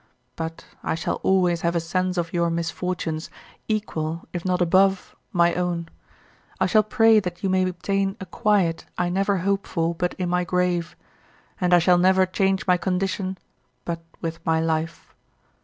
But 0.35 0.65
I 0.81 0.95
shall 0.95 1.17
always 1.21 1.61
have 1.61 1.75
a 1.75 1.79
sense 1.79 2.17
of 2.17 2.33
your 2.33 2.49
misfortunes, 2.49 3.29
equal, 3.67 4.27
if 4.33 4.43
not 4.43 4.59
above, 4.59 5.15
my 5.31 5.53
own. 5.53 5.89
I 6.59 6.65
shall 6.65 6.81
pray 6.81 7.19
that 7.19 7.43
you 7.43 7.49
may 7.49 7.69
obtain 7.69 8.17
a 8.19 8.25
quiet 8.25 8.87
I 8.97 9.09
never 9.09 9.37
hope 9.45 9.67
for 9.67 9.93
but 9.93 10.15
in 10.15 10.29
my 10.29 10.43
grave, 10.43 10.95
and 11.61 11.71
I 11.71 11.77
shall 11.77 11.99
never 11.99 12.25
change 12.25 12.65
my 12.65 12.77
condition 12.77 13.37
but 13.85 14.01
with 14.21 14.43
my 14.43 14.59
life. 14.59 15.13